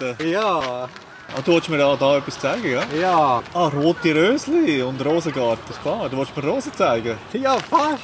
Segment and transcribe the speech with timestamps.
[0.00, 0.30] Rosengarten.
[0.30, 0.88] Ja,
[1.36, 2.82] Ah, du wolltest mir auch da etwas zeigen, ja?
[2.98, 6.08] ja, Ah, rote Rösli und Rosengarten, klar.
[6.08, 7.18] Du wolltest mir Rosen zeigen?
[7.34, 8.02] ja, fast.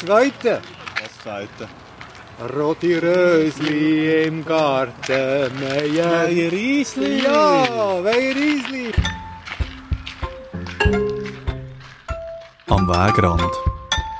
[0.00, 0.62] Zweite.
[1.02, 1.68] Was zweite?
[2.56, 6.28] Rote Rösli im Garten, Meier.
[6.28, 7.22] Riesli.
[7.24, 7.66] Ja,
[8.02, 8.90] Meier Riesli.
[12.68, 13.52] Am Wegrand.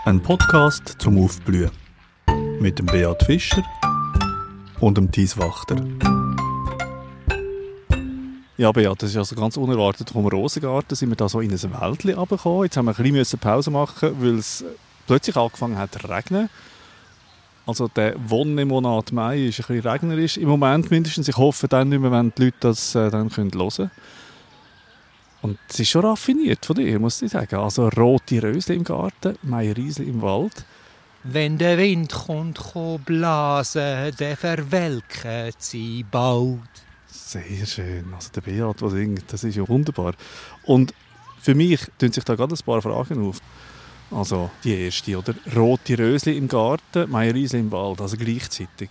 [0.04, 1.70] Ein Podcast zum Aufblühen.
[2.60, 3.62] Mit dem Beat Fischer
[4.80, 5.76] und dem Thies Wachter.
[8.60, 10.10] Ja, Beat, das ist also ganz unerwartet.
[10.10, 12.64] Vom Rosengarten sind wir da so in ein Wäldchen runtergekommen.
[12.64, 14.62] Jetzt haben wir ein bisschen Pause machen, weil es
[15.06, 16.50] plötzlich angefangen hat zu regnen.
[17.64, 20.36] Also der Wonnemonat Mai ist ein bisschen regnerisch.
[20.36, 21.26] Im Moment mindestens.
[21.26, 23.90] Ich hoffe dann nicht mehr, wenn die Leute das äh, dann hören können.
[25.40, 27.56] Und es ist schon raffiniert von dir, muss ich sagen.
[27.56, 30.66] Also rote Rösli im Garten, Meierriesli im Wald.
[31.24, 36.89] Wenn der Wind kommt, kommt blasen, der verwelkt sie bald.
[37.10, 38.12] Sehr schön.
[38.14, 40.14] Also der Beat, der singt, das ist ja wunderbar.
[40.64, 40.94] Und
[41.40, 43.38] für mich tun sich da gerade ein paar Fragen auf.
[44.10, 45.34] Also die erste, oder?
[45.54, 48.90] Rote Rösli im Garten, Meierriesli im Wald, also gleichzeitig.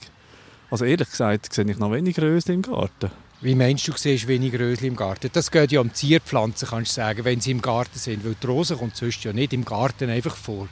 [0.72, 3.12] Also ehrlich gesagt sehe ich noch wenig Rösli im Garten.
[3.42, 5.30] Wie meinst du, du siehst wenig Rösli im Garten?
[5.32, 8.26] Das geht ja um Zierpflanzen, kannst du sagen, wenn sie im Garten sind.
[8.26, 10.68] Weil die Rose kommt sonst ja nicht im Garten einfach vor.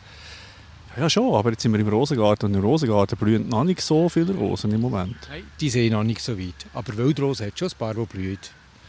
[0.97, 4.09] Ja schon, aber jetzt sind wir im Rosengarten und im Rosengarten blühen noch nicht so
[4.09, 5.15] viele Rosen im Moment.
[5.29, 6.55] Nein, die sehen noch nicht so weit.
[6.73, 8.39] Aber Wildrose hat schon ein paar, die blühen.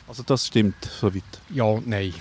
[0.09, 1.23] Also das stimmt soweit.
[1.51, 2.15] Ja und nein.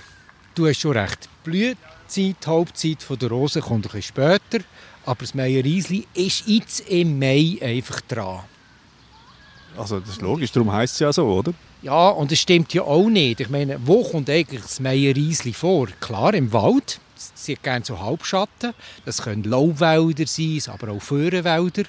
[0.54, 1.26] Du hast schon recht.
[1.46, 4.62] Die Blühzeit, die Hauptzeit von der Rose kommt ein bisschen später.
[5.06, 8.40] Aber das Meierriesli ist jetzt im Mai einfach dran.
[9.74, 11.54] Also das ist logisch, darum heisst es ja so, oder?
[11.80, 13.40] Ja, und es stimmt ja auch nicht.
[13.40, 15.86] Ich meine, wo kommt eigentlich das Meierriesli vor?
[16.00, 17.00] Klar, im Wald.
[17.34, 18.72] Sie hat gerne so Halbschatten.
[19.04, 21.84] Das können Laubwälder sein, aber auch Föhrenwälder.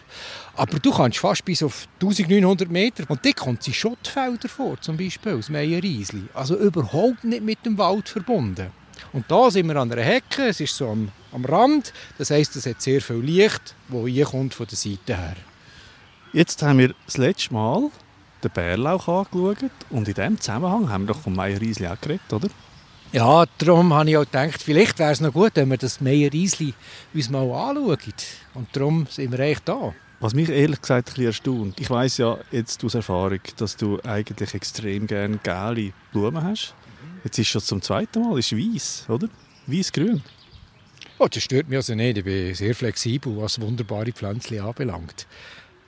[0.55, 3.03] Aber du kannst fast bis auf 1900 Meter.
[3.07, 6.23] Und dort kommt sie Schottfelder vor, zum Beispiel, das Meierriesli.
[6.33, 8.71] Also überhaupt nicht mit dem Wald verbunden.
[9.13, 11.93] Und da sind wir an einer Hecke, es ist so am, am Rand.
[12.17, 15.35] Das heisst, es hat sehr viel Licht, das hier kommt von der Seite her.
[16.33, 17.89] Jetzt haben wir das letzte Mal
[18.43, 22.49] den Bärlauch angeschaut und in diesem Zusammenhang haben wir doch vom Meierriesli auch geredet, oder?
[23.11, 26.75] Ja, darum habe ich auch gedacht, vielleicht wäre es noch gut, wenn wir das Meierriesli
[27.11, 27.97] uns mal anschauen.
[28.53, 29.95] Und darum sind wir eigentlich da.
[30.19, 33.99] Was mich ehrlich gesagt ein bisschen erstaunt, ich weiss ja jetzt aus Erfahrung, dass du
[34.03, 36.75] eigentlich extrem gerne gelbe Blumen hast.
[37.23, 39.27] Jetzt ist es schon zum zweiten Mal, ist weiß, oder?
[39.65, 40.21] Weiß-grün.
[41.17, 42.19] Oh, das stört mich also nicht.
[42.19, 45.25] Ich bin sehr flexibel, was wunderbare Pflänzchen anbelangt.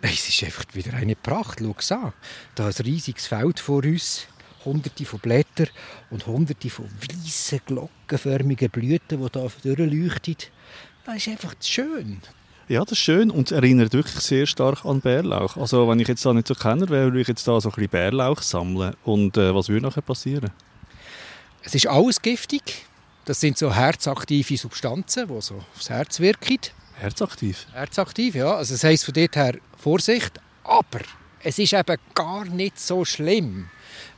[0.01, 1.59] Es ist einfach wieder eine Pracht.
[1.59, 2.13] Schau es an.
[2.55, 4.27] Da ein riesiges Feld vor uns.
[4.65, 5.69] Hunderte von Blättern
[6.09, 10.35] und hunderte von weißen, glockenförmigen Blüten, die da durchleuchten.
[11.05, 12.21] Das ist einfach schön.
[12.67, 15.57] Ja, das ist schön und es erinnert wirklich sehr stark an Bärlauch.
[15.57, 17.75] Also wenn ich jetzt da nicht so Kenner wäre, würde ich jetzt da so ein
[17.75, 18.95] bisschen Bärlauch sammeln.
[19.03, 20.51] Und äh, was würde nachher passieren?
[21.63, 22.85] Es ist alles giftig.
[23.25, 26.59] Das sind so herzaktive Substanzen, die so aufs Herz wirken.
[26.97, 27.67] Herzaktiv.
[27.73, 28.55] Herzaktiv, ja.
[28.55, 30.39] Also das heisst von dort her Vorsicht.
[30.63, 30.99] Aber
[31.43, 33.69] es ist eben gar nicht so schlimm,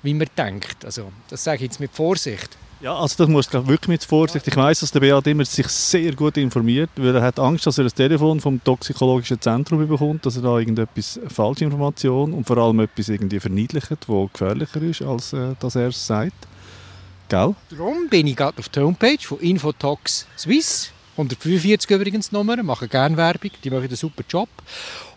[0.02, 0.86] wie man denkt.
[0.86, 2.58] Also das sage ich jetzt mit Vorsicht.
[2.84, 4.46] Ja, also das muss ich wirklich mit Vorsicht.
[4.46, 7.78] Ich weiß, dass der Beat immer sich sehr gut informiert, weil er hat Angst, dass
[7.78, 12.58] er das Telefon vom toxikologischen Zentrum bekommt, dass er da irgendetwas falsche Information und vor
[12.58, 16.36] allem etwas irgendwie verniedlicht, wo gefährlicher ist, als äh, dass er es sagt.
[17.30, 17.56] Gell?
[17.70, 20.92] Darum bin ich gerade auf der Homepage von Infotox Swiss.
[21.14, 24.50] 145 übrigens Nummer, machen gerne Werbung, die machen einen super Job.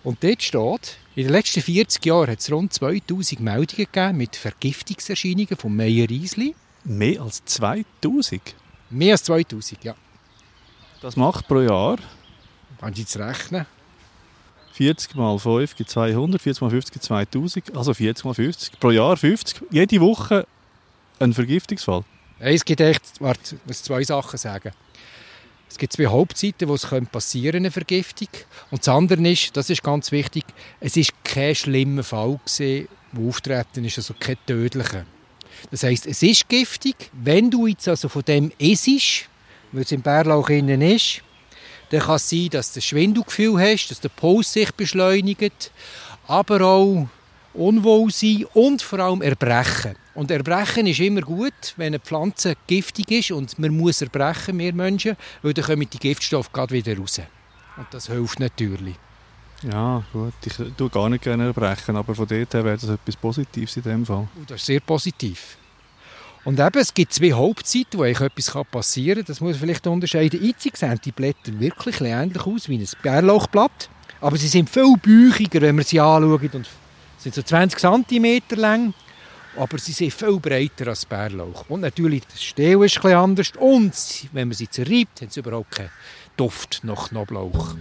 [0.05, 4.37] Und dort steht, in den letzten 40 Jahren hat es rund 2000 Meldungen gegeben mit
[4.37, 6.55] Vergiftungserscheinungen vom Meierriesli.
[6.85, 8.55] Mehr als 2000.
[8.91, 9.95] Mehr als 2000, ja.
[11.01, 11.99] Das macht pro Jahr
[12.81, 13.67] Kannst du jetzt rechnen?
[14.73, 18.79] 40 mal 5 gibt 200, 40 mal 50 gibt 2000, also 40 mal 50.
[18.79, 19.63] Pro Jahr 50.
[19.71, 20.47] Jede Woche
[21.19, 22.05] ein Vergiftungsfall.
[22.39, 24.73] Es gibt echt, warte, ich muss zwei Sachen sagen.
[25.69, 28.29] Es gibt zwei Hauptzeiten, wo es passieren eine Vergiftung.
[28.71, 30.45] Und das andere ist, das ist ganz wichtig,
[30.81, 35.05] es ist kein schlimmer Fall gewesen, der auftreten ist, also kein tödlicher.
[35.71, 37.11] Das heisst, es ist giftig.
[37.13, 39.29] Wenn du jetzt also von dem isst,
[39.73, 41.23] weil es im Bärlauch innen ist,
[41.91, 45.71] dann kann es sein, dass du ein Schwindelgefühl hast, dass der Puls sich beschleunigt,
[46.27, 47.09] aber auch
[47.57, 49.97] Unwohlsein und vor allem Erbrechen.
[50.15, 54.73] Und Erbrechen ist immer gut, wenn eine Pflanze giftig ist und man muss erbrechen, wir
[54.73, 57.21] Menschen, weil dann kommen die Giftstoffe gerade wieder raus.
[57.77, 58.97] Und das hilft natürlich.
[59.63, 60.35] Ja, gut.
[60.45, 63.83] Ich tue gar nicht gerne erbrechen, aber von dort her wäre das etwas Positives in
[63.83, 64.29] dem Fall.
[64.37, 65.57] Und das ist sehr positiv.
[66.45, 69.25] Und eben, es gibt zwei Hauptzeiten, wo etwas passieren kann.
[69.27, 70.41] Das muss man vielleicht unterscheiden.
[70.43, 73.89] Einzig sehen die Blätter wirklich ähnlich aus wie ein Bärlauchblatt.
[74.21, 76.55] Aber sie sind viel büchiger, wenn man sie anschaut.
[76.55, 76.69] Und
[77.27, 78.95] sind so 20 cm lang.
[79.57, 81.65] Aber sie sind viel breiter als Bärlauch.
[81.69, 83.53] Und natürlich, das Steel ist etwas anders.
[83.59, 83.95] Und
[84.33, 85.91] wenn man sie zerreibt, haben sie überhaupt keinen
[86.37, 87.75] Duft nach Knoblauch.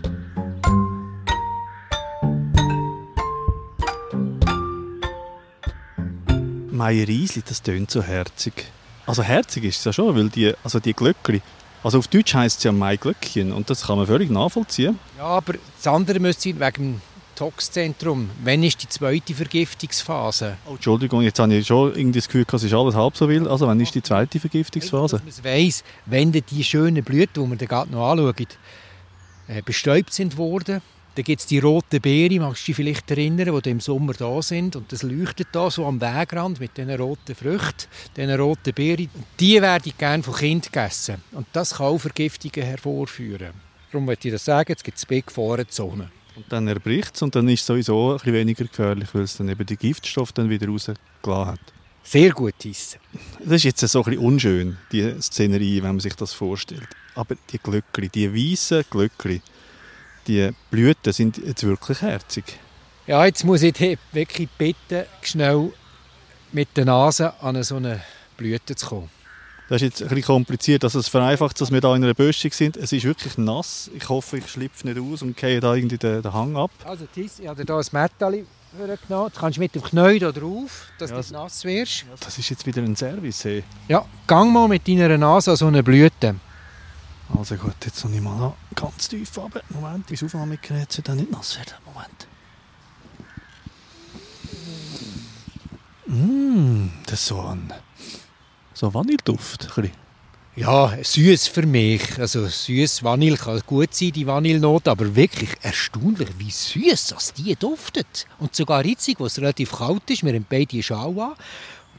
[6.72, 8.66] Meierriesli, das tönt so herzig.
[9.06, 11.42] Also herzig ist es ja schon, weil die, also die Glöckli,
[11.84, 14.98] also auf Deutsch heisst es ja Maiglöckchen und das kann man völlig nachvollziehen.
[15.18, 17.02] Ja, aber das andere müsste sein, wegen
[17.36, 18.30] Toxzentrum.
[18.44, 20.58] Wann ist die zweite Vergiftungsphase?
[20.66, 23.48] Oh, Entschuldigung, jetzt habe ich schon irgendwie das Gefühl, es ist alles halb so wild.
[23.48, 25.22] Also wann ist die zweite Vergiftungsphase?
[25.26, 28.58] Dass man weiss, wenn die schönen Blüten, die man da gerade noch anschaut,
[29.48, 30.82] äh, bestäubt sind worden,
[31.16, 34.42] dann gibt es die roten Beeren, magst du dich vielleicht erinnern, die im Sommer da
[34.42, 34.76] sind.
[34.76, 37.88] Und das leuchtet da so am Wegrand mit diesen roten Früchten,
[38.18, 39.10] diesen roten Beeren.
[39.40, 41.24] Die werden gerne von Kindern gegessen.
[41.32, 43.54] Und das kann auch Vergiftungen hervorführen.
[43.92, 46.12] Darum möchte ich das sagen, es gibt zwei Gefahrenzonen.
[46.36, 49.38] Und dann erbricht es und dann ist es sowieso ein bisschen weniger gefährlich, weil es
[49.38, 51.60] dann eben die Giftstoffe dann wieder rausgelassen hat.
[52.04, 53.00] Sehr gut hissen.
[53.40, 56.88] Das ist jetzt so ein bisschen unschön, die Szenerie, wenn man sich das vorstellt.
[57.16, 59.42] Aber die Glöckli, die weißen Glöckli,
[60.28, 62.60] die Blüten sind jetzt wirklich herzig.
[63.08, 65.72] Ja, jetzt muss ich dich wirklich bitten, schnell
[66.52, 68.02] mit der Nase an so eine
[68.38, 69.15] Blüte zu kommen.
[69.68, 72.52] Das ist jetzt ein bisschen kompliziert, also es vereinfacht, dass wir da in einer Böschung
[72.52, 72.78] sind.
[72.78, 73.90] Es ist wirklich nass.
[73.96, 76.70] Ich hoffe, ich schlüpfe nicht aus und gehe da irgendwie den, den Hang ab.
[76.84, 78.46] Also Tis, ich habe dir hier ein Metalli
[78.78, 79.28] genommen.
[79.28, 82.06] Jetzt kannst du mit dem Knie da drauf, dass Ja, du nicht nass wirst.
[82.20, 83.44] Das ist jetzt wieder ein Service.
[83.44, 83.64] Hey.
[83.88, 86.36] Ja, gang mal mit deiner Nase an so eine Blüte.
[87.36, 89.62] Also gut, jetzt noch ich mal noch ganz tief runter.
[89.70, 91.74] Moment, das Aufnahmegerät soll dann nicht nass werden.
[91.86, 92.28] Moment.
[96.06, 97.32] Mmh, das ist
[98.76, 99.70] so Vanilleduft.
[100.58, 102.20] Ja, süß für mich.
[102.20, 107.56] Also süß Vanille kann gut sein, die Vanillenote, aber wirklich erstaunlich, wie süß das die
[107.56, 108.26] duftet.
[108.40, 111.34] Und sogar jetzt, wo es relativ kalt ist, wir haben beide Schau an,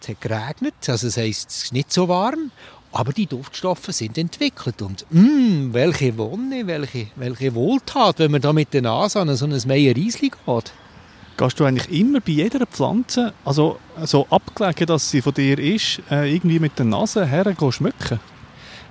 [0.01, 2.51] es hat geregnet, also das heisst, es ist nicht so warm,
[2.93, 8.53] aber die Duftstoffe sind entwickelt und mh, welche Wonne, welche, welche Wohltat, wenn man da
[8.53, 10.73] mit der Nase an so ein Meierriesli geht.
[11.37, 16.01] Gehst du eigentlich immer bei jeder Pflanze, also so abgelegen, dass sie von dir ist,
[16.11, 18.21] äh, irgendwie mit der Nase her schmücken?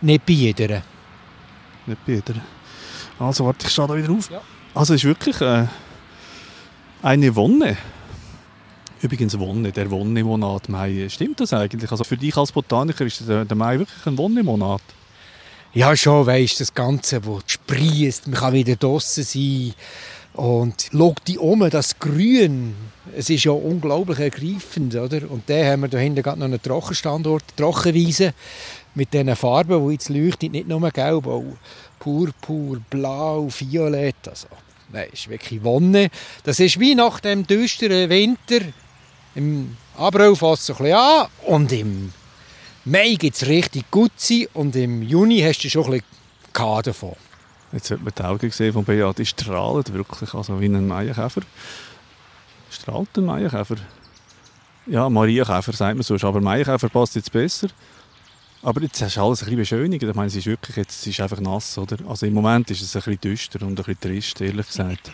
[0.02, 0.84] Nicht bei jeder.
[1.88, 2.36] Nicht bei jeder.
[3.18, 4.30] Also warte, ich stehe da wieder auf.
[4.30, 4.42] Ja.
[4.76, 5.66] Also es ist wirklich äh,
[7.02, 7.78] eine Wonne.
[9.02, 11.08] Übrigens Wonne, der Wonnemonat Mai.
[11.10, 11.90] Stimmt das eigentlich?
[11.90, 14.82] Also für dich als Botaniker ist der, der Mai wirklich ein Wonnemonat?
[15.74, 19.74] Ja, schon, weisst das Ganze, wo sprießt, man kann wieder draussen sein.
[20.36, 22.76] Und schau die um, das Grün,
[23.16, 25.30] es ist ja unglaublich ergreifend, oder?
[25.30, 28.34] Und dann haben wir da hinten gerade noch einen Trockenstandort, Trockenwiese,
[28.96, 31.44] mit diesen Farben, die jetzt leuchten, nicht nur gelb, auch
[32.00, 34.48] purpur, blau, violett, also,
[34.92, 36.10] nein, ist wirklich Wonne.
[36.44, 38.60] Das ist wie nach dem düsteren Winter,
[39.36, 42.14] im April fängt es ein bisschen an und im
[42.86, 46.02] Mai gibt es richtig gut sein und im Juni hast du schon ein
[46.54, 47.16] bisschen davon.
[47.76, 51.42] Jetzt hat man die Augen gesehen von Beat, die strahlen wirklich, also wie ein Maienkäfer.
[52.70, 53.76] Strahlt ein Maienkäfer?
[54.88, 57.68] Ja, Marienkäfer sagt man sonst, aber Maienkäfer passt jetzt besser.
[58.64, 60.04] Aber jetzt hast du alles ein bisschen beschönigt.
[60.04, 61.98] Ich meine, es ist wirklich, jetzt es ist einfach nass, oder?
[62.08, 65.12] Also im Moment ist es ein bisschen düster und ein bisschen trist, ehrlich gesagt.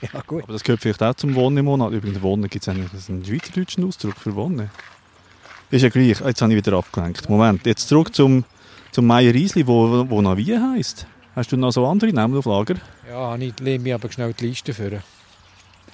[0.00, 0.44] Ja, gut.
[0.44, 1.92] Aber das gehört vielleicht auch zum Wonnemonat.
[1.92, 4.70] Übrigens, Wonne gibt es eigentlich einen schweizerdeutschen Ausdruck für Wonne.
[5.70, 6.20] Ist ja gleich.
[6.20, 7.28] Jetzt habe ich wieder abgelenkt.
[7.28, 8.44] Moment, jetzt zurück zum,
[8.92, 11.06] zum Meier Riesli, wo, wo wie heisst.
[11.36, 12.76] Hast du noch so andere Namen auf Lager?
[13.08, 15.00] Ja, ich lehne mich aber schnell die Liste vor.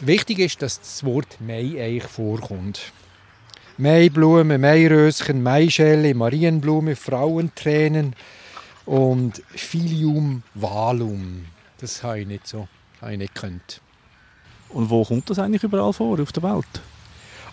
[0.01, 2.93] Wichtig ist, dass das Wort Mai eigentlich vorkommt.
[3.79, 8.15] Maiblume, Mairöschen, Maischelle, Marienblume, Frauentränen
[8.85, 11.47] und Filium valum.
[11.79, 12.69] Das habe ich nicht so,
[13.01, 13.81] habe ich nicht gekannt.
[14.69, 16.83] Und wo kommt das eigentlich überall vor auf der Welt?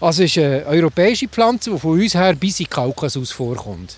[0.01, 3.98] Also es ist eine europäische Pflanze, die von uns her bis in Kaukasus vorkommt.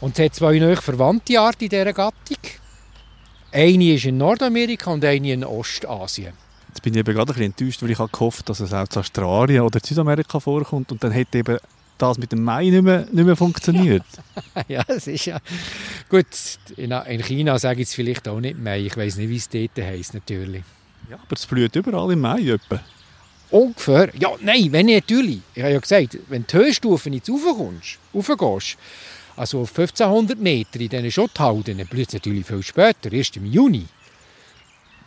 [0.00, 2.38] Und es hat zwei neue verwandte Arten in dieser Gattung.
[3.52, 6.32] Eine ist in Nordamerika und eine in Ostasien.
[6.68, 8.88] Jetzt bin ich eben gerade ein bisschen enttäuscht, weil ich habe gehofft, dass es auch
[8.88, 11.58] zu Australien oder Südamerika vorkommt und dann hätte eben
[11.98, 14.04] das mit dem Mai nicht mehr, nicht mehr funktioniert.
[14.68, 15.38] ja, es ist ja...
[16.08, 16.26] Gut,
[16.78, 18.80] in, in China sage ich es vielleicht auch nicht Mai.
[18.80, 20.62] Ich weiß nicht, wie es dort heisst, natürlich.
[21.10, 22.80] Ja, aber es blüht überall im Mai etwa.
[23.50, 24.10] Ungefähr.
[24.18, 25.40] Ja, nein, wenn ich natürlich...
[25.54, 28.78] Ich habe ja gesagt, wenn die Höchststufen jetzt raufkommst, raufgehst,
[29.36, 33.86] also auf 1500 Meter in diesen Schotthalden, blüht es natürlich viel später, erst im Juni.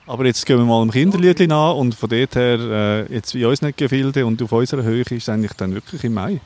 [0.07, 3.45] Aber jetzt gehen wir mal im Kinderliedchen an und von dort her, äh, jetzt in
[3.45, 6.39] unseren Gefilden und auf unserer Höhe ist es eigentlich dann wirklich im Mai.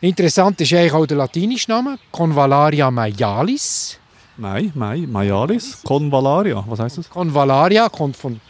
[0.00, 3.98] Interessant ist eigentlich auch der latinische Name, Convallaria maialis.
[4.36, 7.08] Mai, Mai, Maialis, Convallaria, was heißt das?
[7.08, 8.40] Convallaria kommt von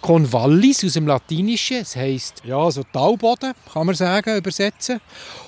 [0.00, 1.78] Convallis aus dem Latinischen.
[1.78, 5.00] Es heisst, ja, so Talboden, kann man sagen, übersetzen.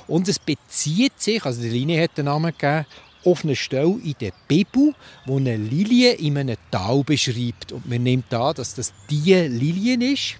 [0.06, 2.86] Und es bezieht sich, also die Linie hat den Namen gegeben,
[3.24, 4.94] auf eine Stelle in der Bibel,
[5.26, 7.72] wo eine Lilie in einem Tal beschreibt.
[7.72, 10.36] Und man nimmt an, dass das die Lilie ist.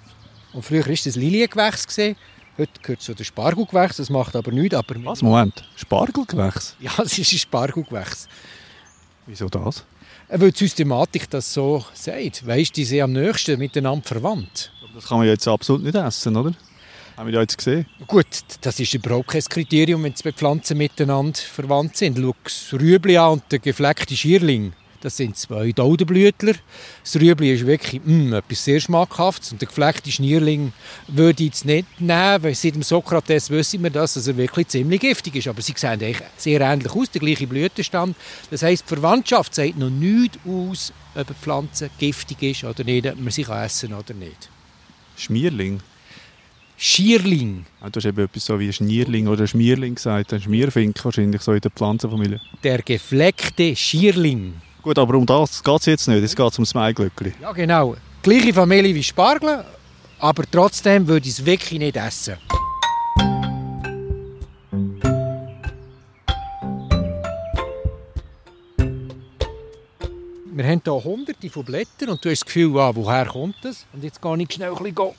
[0.52, 1.87] Und früher war das Liliengewächs.
[1.87, 2.17] gewesen.
[2.59, 4.75] Heute gehört zu den Spargelgewächs, das macht aber nichts.
[4.75, 6.76] Aber Was, Moment, Spargelgewächs?
[6.81, 8.29] Ja, es ist ein Spargelgewächs.
[9.26, 9.85] Wieso das?
[10.33, 12.47] Weil die Systematik das so sagt.
[12.47, 14.71] Weißt die sind am nächsten miteinander verwandt.
[14.95, 16.53] Das kann man jetzt absolut nicht essen, oder?
[17.17, 17.87] Haben wir ja jetzt gesehen.
[18.07, 18.27] Gut,
[18.61, 22.17] das ist überhaupt kein Kriterium, wenn zwei Pflanzen miteinander verwandt sind.
[22.17, 24.73] Schau das Rüebli an und der gefleckte Schierling.
[25.02, 26.54] Das sind zwei Daudenblütler.
[27.02, 29.50] Das Rüebli ist wirklich mm, etwas sehr Schmackhaftes.
[29.52, 30.73] Und der gefleckte Schnierling
[31.09, 34.69] würde ich jetzt nicht nehmen, weil seit dem Sokrates wissen wir das, dass er wirklich
[34.69, 35.49] ziemlich giftig ist.
[35.49, 38.14] Aber sie sehen eigentlich sehr ähnlich aus, der gleiche Blütenstand.
[38.50, 43.07] Das heisst, die Verwandtschaft sagt noch nichts aus, ob eine Pflanze giftig ist oder nicht,
[43.07, 44.50] ob man sie kann essen oder nicht.
[45.16, 45.80] Schmierling.
[46.76, 50.33] Schierling, Ah, Du hast eben etwas so wie Schnierling oder Schmierling gesagt.
[50.33, 52.40] Ein Schmierfink wahrscheinlich so in der Pflanzenfamilie.
[52.62, 54.54] der gefleckte Schierling.
[54.83, 56.23] Gut, aber um das geht es jetzt nicht.
[56.23, 57.35] Es geht ums Maiglöckli.
[57.41, 57.97] Ja, genau.
[58.23, 59.65] Gleiche Familie wie Spargel,
[60.19, 62.37] aber trotzdem würde ich es wirklich nicht essen.
[70.53, 73.87] Wir haben hier hunderte von Blättern und du hast das Gefühl, ah, woher kommt das?
[73.93, 75.15] Und jetzt gehe ich schnell ein bisschen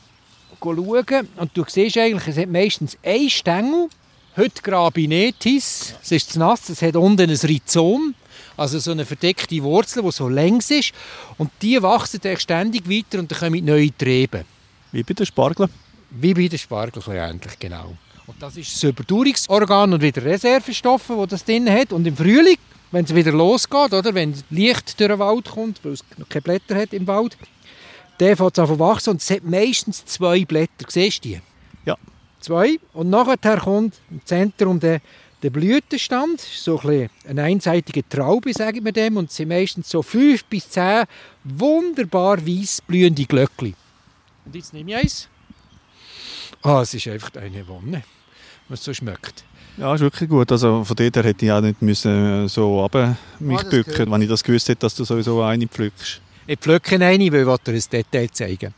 [0.59, 3.89] schauen und du siehst eigentlich, es hat meistens einen Stängel.
[4.37, 8.15] Heute Grabinetis, es ist zu nass, es hat unten ein Rhizom,
[8.61, 10.93] also so eine verdeckte Wurzel, die so längs ist.
[11.37, 14.45] Und die wachsen dann ständig weiter und dann kommen neue Triebe.
[14.91, 15.69] Wie bei den Spargeln.
[16.11, 17.95] Wie bei den Spargel eigentlich, genau.
[18.27, 21.91] Und das ist das Überdauerungsorgan und wieder Reservestoffe, die das drin hat.
[21.91, 22.57] Und im Frühling,
[22.91, 26.41] wenn es wieder losgeht, oder, wenn Licht durch den Wald kommt, weil es noch keine
[26.43, 27.37] Blätter hat im Wald,
[28.19, 30.85] der fängt an zu wachsen und es hat meistens zwei Blätter.
[30.87, 31.41] Siehst du die?
[31.85, 31.97] Ja.
[32.39, 32.77] Zwei.
[32.93, 35.01] Und nachher kommt im Zentrum der,
[35.43, 39.89] der Blütenstand, so ein bisschen eine einseitige Traube, sagen wir dem, und es sind meistens
[39.89, 41.05] so fünf bis zehn
[41.43, 43.73] wunderbar weiß blühende Glöckli.
[44.45, 45.27] Und jetzt nehme ich eins.
[46.61, 48.03] Ah, es ist einfach eine Wonne,
[48.69, 49.43] was so schmeckt.
[49.77, 50.51] Ja, ist wirklich gut.
[50.51, 54.11] Also von dort her hätte ich auch nicht müssen äh, so runter mich Ah, bücken,
[54.11, 56.21] wenn ich das gewusst hätte, dass du sowieso eine pflückst.
[56.45, 58.73] Ich pflücke eine, weil ich dir ein Detail zeigen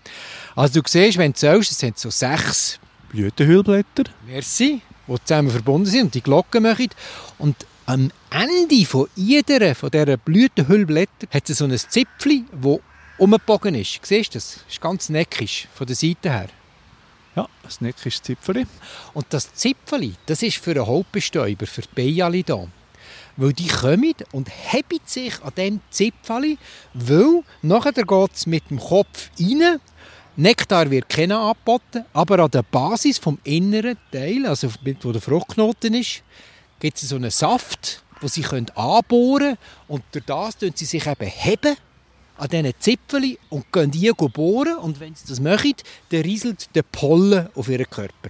[0.56, 2.80] Also du siehst, wenn du zählst, es sind so sechs
[3.10, 4.04] Blütenhüllblätter.
[4.28, 6.90] Merci, die zusammen verbunden sind und die Glocken machen.
[7.38, 7.56] Und
[7.86, 12.80] am Ende von jeder von dieser Blütenhüllblätter hat es so ein Zipfel, das
[13.18, 14.00] umgebogen ist.
[14.04, 14.54] Siehst du das?
[14.54, 16.50] Das ist ganz neckisch von der Seite her.
[17.36, 18.66] Ja, das neckische Zipfeli.
[19.14, 22.68] Und das Zipfeli, das ist für einen Hauptbestäuber, für die Beiali da.
[23.36, 26.58] Weil die kommen und heben sich an diesem Zipfeli,
[26.94, 29.80] weil nachher geht es mit dem Kopf rein.
[30.36, 34.68] Nektar wird keiner angeboten, aber an der Basis vom inneren Teil, also
[35.02, 36.24] wo der Fruchtknoten ist,
[36.80, 39.58] gibt es so einen Saft, wo sie können anbohren können.
[39.88, 41.76] Und durch das tun sie sich eben heben
[42.38, 44.78] an diesen Zipfeli und gehen die bohren.
[44.78, 45.74] Und wenn sie das machen,
[46.10, 48.30] dann rieselt der Pollen auf ihren Körper.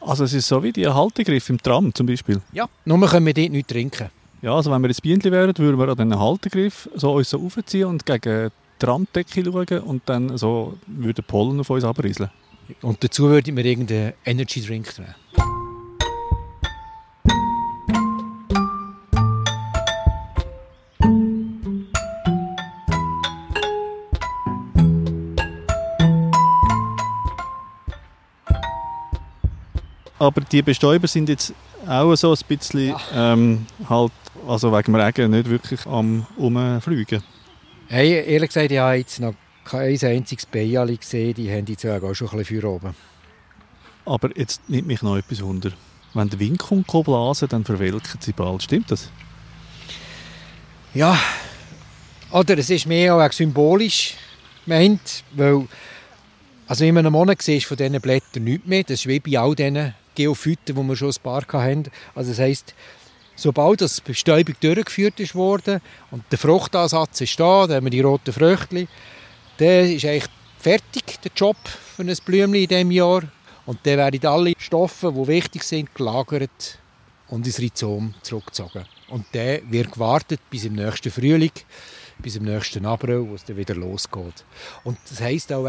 [0.00, 2.40] Also es ist so wie die Haltegriff im Tram zum Beispiel.
[2.52, 4.10] Ja, nur können wir dort nichts trinken.
[4.42, 7.40] Ja, also wenn wir ins Bienenli wären, würden wir an diesen Haltegriff so uns so
[7.40, 12.30] aufziehen und gegen die Randdecke schauen und dann so würde Pollen auf uns abrieseln.
[12.82, 15.14] Und dazu würde ich mir irgendeinen Energy Drink nehmen.
[30.18, 31.52] Aber die Bestäuber sind jetzt
[31.86, 34.12] auch so ein bisschen ähm, halt,
[34.48, 37.22] also wegen dem Regen nicht wirklich am Umfliegen.
[37.94, 39.34] Hey, ehrlich gesagt, ich habe jetzt noch
[39.64, 41.32] kein einziges Beiali gesehen.
[41.34, 42.92] Die haben jetzt auch schon ein bisschen für oben.
[44.04, 45.70] Aber jetzt nimmt mich noch etwas wunder.
[46.12, 48.64] Wenn der Wind kommt, blasen, dann verwelken sie bald.
[48.64, 49.10] Stimmt das?
[50.92, 51.16] Ja,
[52.32, 54.16] oder es ist mehr auch symbolisch
[54.64, 55.68] gemeint, weil
[56.66, 58.82] also in einem Monat siehst du von diesen Blättern nichts mehr.
[58.82, 61.84] Das ist wie bei all diesen Geophyten, die wir schon ein paar hatten.
[62.16, 62.74] Also das heisst,
[63.36, 68.00] sobald das Bestäubung durchgeführt ist worden und der Fruchtansatz ist da, dann haben wir die
[68.00, 68.86] roten Früchte,
[69.58, 73.22] dann ist eigentlich fertig der Job für ein Blümchen in diesem Jahr.
[73.66, 76.78] Und dann werden alle Stoffe, die wichtig sind, gelagert
[77.28, 78.84] und ins Rhizom zurückgezogen.
[79.08, 81.52] Und dann wird gewartet bis im nächsten Frühling,
[82.18, 84.44] bis im nächsten April, wo es dann wieder losgeht.
[84.84, 85.68] Und das heisst auch,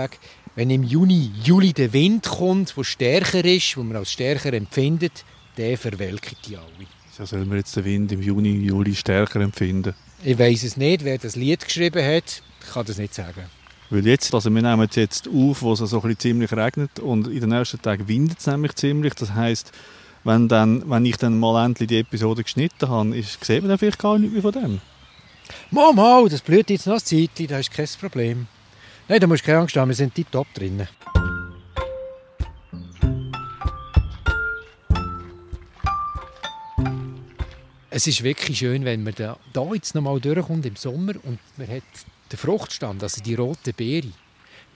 [0.56, 5.26] wenn im Juni, Juli der Wind kommt, der stärker ist, wo man als stärker empfindet,
[5.58, 6.88] dann verwelken die alle.
[7.18, 9.94] Ja, sollen wir jetzt den Wind im Juni, Juli stärker empfinden?
[10.24, 12.42] Ich weiß es nicht, wer das Lied geschrieben hat.
[12.62, 13.44] Ich kann das nicht sagen.
[13.90, 17.00] Weil jetzt, also wir nehmen es jetzt auf, wo es so ein bisschen ziemlich regnet
[17.00, 19.14] und in den nächsten Tagen windet es nämlich ziemlich.
[19.14, 19.72] Das heisst,
[20.26, 23.78] wenn, dann, wenn ich dann mal endlich die Episode geschnitten habe, ist, sieht man dann
[23.78, 24.82] vielleicht gar nichts mehr von dem.
[25.72, 28.48] Mal, mal, das blüht jetzt noch ein Zeitchen, das ist kein Problem.
[29.08, 30.88] Nein, da musst du keine Angst haben, wir sind tiptop drinnen.
[37.96, 41.40] Es ist wirklich schön, wenn man da, da jetzt noch mal durchkommt im Sommer und
[41.56, 41.84] man hat
[42.30, 44.10] den Fruchtstand, also die rote Beere,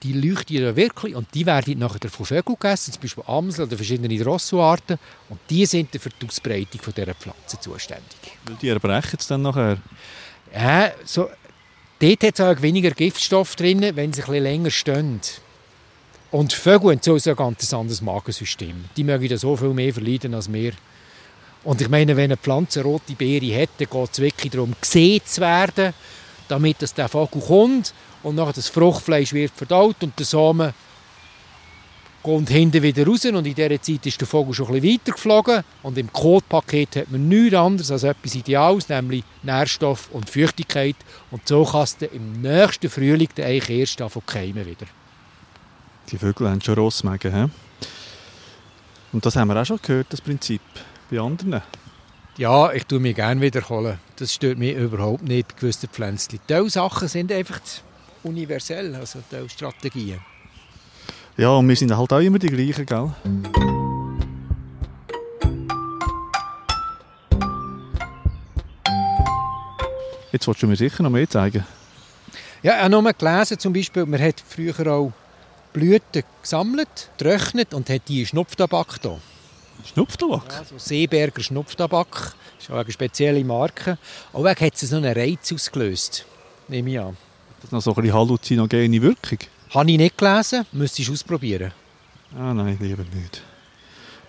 [0.02, 3.76] die leuchten ja wirklich und die werden nachher von Vögeln gegessen, zum Beispiel Amsel oder
[3.76, 4.98] verschiedene Rossoarten
[5.28, 8.38] und die sind dann für die Ausbreitung von dieser Pflanze zuständig.
[8.46, 9.76] Weil die erbrechen es dann nachher.
[10.54, 11.28] Ja, so,
[11.98, 15.20] dort hat es auch weniger Giftstoff drin, wenn sie ein bisschen länger stehen.
[16.30, 18.86] Und Vögel haben so ein ganz anderes Magensystem.
[18.96, 20.72] Die mögen da so viel mehr verleiden als wir.
[21.64, 25.20] Und ich meine, wenn eine Pflanze rote Beere hat, dann geht es wirklich darum, gesehen
[25.24, 25.92] zu werden,
[26.48, 30.72] damit dass der Vogel kommt und nachher das Fruchtfleisch wird verdaut und der Samen
[32.22, 35.62] kommt hinten wieder raus und in dieser Zeit ist der Vogel schon ein bisschen geflogen
[35.82, 40.96] und im Kotpaket hat man nichts anderes als etwas Ideales, nämlich Nährstoff und Feuchtigkeit
[41.30, 44.86] und so kannst du im nächsten Frühling dann eigentlich erst davon keimen wieder.
[46.10, 47.34] Die Vögel haben schon Rossmägen.
[47.34, 47.50] He?
[49.12, 50.60] Und das haben wir auch schon gehört, das Prinzip,
[51.10, 51.62] bei anderen.
[52.36, 53.98] Ja, ich tue mich gerne wiederholen.
[54.16, 56.40] Das stört mich überhaupt nicht bei gewissen Pflänzchen.
[56.48, 57.60] Diese Sachen sind einfach
[58.22, 60.20] universell, also diese Strategien.
[61.36, 63.10] Ja, und wir sind halt auch immer die gleichen, gell?
[70.32, 71.64] Jetzt willst du mir sicher noch mehr zeigen.
[72.62, 75.12] Ja, ich habe nur gelesen, zum Beispiel, man hat früher auch
[75.72, 79.18] Blüten gesammelt, getrocknet und hat die in Schnupftabak da.
[79.84, 80.52] Schnupftabak?
[80.52, 82.34] Ja, so Seeberger Schnupftabak.
[82.56, 83.98] Das ist auch eine spezielle Marke.
[84.32, 86.24] Auch hat es so einen Reiz ausgelöst.
[86.68, 87.16] Nehme ich an.
[87.56, 89.38] Das ist noch so ein bisschen halluzinogene Wirkung.
[89.70, 91.72] Habe ich nicht gelesen, müsstest du ausprobieren.
[92.36, 93.42] Ah nein, lieber nicht.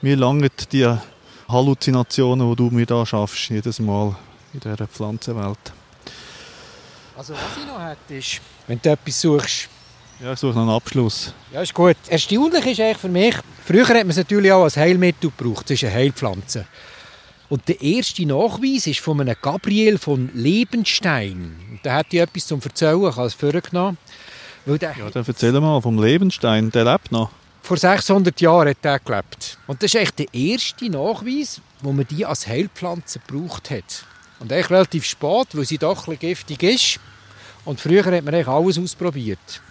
[0.02, 0.98] Mir langen die
[1.48, 4.16] Halluzinationen, die du mir da schaffst, jedes Mal
[4.54, 5.60] in dieser Pflanzenwelt.
[7.16, 9.70] Also was ich noch hätte, ist, wenn du etwas suchst,
[10.24, 11.34] Ja, ich suche noch einen Abschluss.
[11.52, 11.98] Ja, ist gut.
[12.08, 15.66] Erstaunlich ist eigentlich für mich, früher hat man es natürlich auch als Heilmittel gebraucht.
[15.70, 16.68] Das ist eine Heilpflanze.
[17.50, 21.56] Und der erste Nachweis ist von einem Gabriel von Lebenstein.
[21.72, 23.98] Und da hat ich etwas zum Erzählen, ich habe es vorgenommen.
[24.66, 27.32] Weil der Ja, dann erzähl mal vom Lebenstein, der lebt noch.
[27.64, 29.58] vor 600 Jahren hat er gelebt.
[29.66, 34.06] Und das ist echt der erste Nachweis, wo man die als Heilpflanze gebraucht hat.
[34.40, 37.00] Und eigentlich relativ spät, weil sie doch ein bisschen giftig ist.
[37.66, 39.62] Und früher hat man eigentlich alles ausprobiert.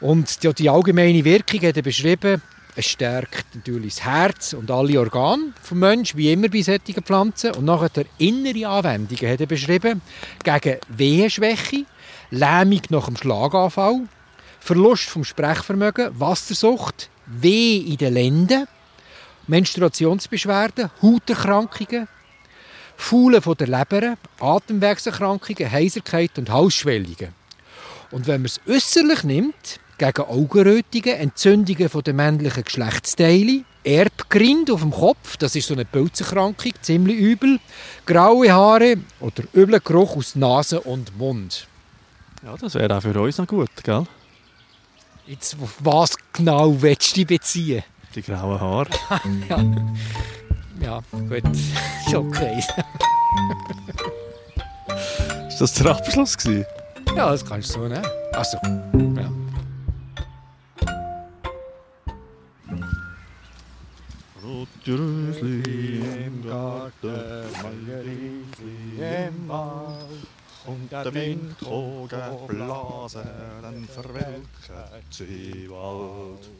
[0.00, 2.40] Und die, die allgemeine Wirkung hat er beschrieben,
[2.76, 7.54] es stärkt natürlich das Herz und alle Organe des Menschen, wie immer bei solchen Pflanzen.
[7.54, 10.00] Und nachher der innere Anwendungen hat er beschrieben,
[10.42, 11.84] gegen Wehenschwäche,
[12.30, 14.02] Lähmung nach dem Schlaganfall,
[14.60, 18.66] Verlust vom Sprechvermögen, Wassersucht, Weh in den Lenden,
[19.46, 22.08] Menstruationsbeschwerden, Hauterkrankungen,
[22.96, 27.34] Faulen von der Leber, Atemwegserkrankungen, Heiserkeit und Halsschwellungen.
[28.10, 34.80] Und wenn man es äußerlich nimmt, gegen Augenrötungen, Entzündungen von der männlichen Geschlechtsteile, Erbgrind auf
[34.80, 37.60] dem Kopf, das ist so eine Pilzerkrankung, ziemlich übel,
[38.06, 41.66] graue Haare oder übler Geruch aus Nase und Mund.
[42.42, 44.04] Ja, das wäre auch für uns noch gut, gell?
[45.26, 47.82] Jetzt, auf was genau willst du dich beziehen?
[48.14, 48.88] Die grauen Haare.
[49.50, 49.62] Ja,
[50.80, 51.42] ja gut,
[52.06, 52.58] ist okay.
[55.46, 56.64] Ist das der Abschluss gewesen?
[57.14, 58.06] Ja, das kannst du so nehmen.
[58.32, 58.56] Also,
[59.20, 59.39] ja.
[64.92, 67.08] Rösli im Garten,
[67.62, 68.44] Rösli
[68.98, 70.26] im Wald.
[70.66, 73.22] Und der Wind hoch geblasen,
[73.62, 76.50] dann verwelkt sie Wald.